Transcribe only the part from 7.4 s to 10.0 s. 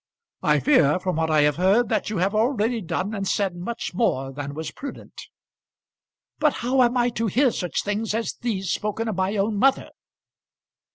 such things as these spoken of my own mother?"